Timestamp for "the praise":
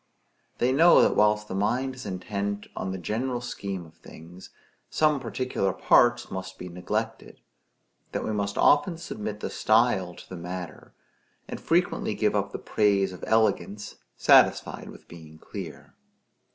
12.51-13.13